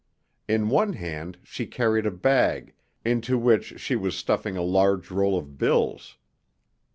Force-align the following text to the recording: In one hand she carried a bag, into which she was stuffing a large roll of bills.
In 0.47 0.69
one 0.69 0.93
hand 0.93 1.37
she 1.43 1.67
carried 1.67 2.07
a 2.07 2.09
bag, 2.11 2.73
into 3.05 3.37
which 3.37 3.79
she 3.79 3.95
was 3.95 4.17
stuffing 4.17 4.57
a 4.57 4.63
large 4.63 5.11
roll 5.11 5.37
of 5.37 5.59
bills. 5.59 6.17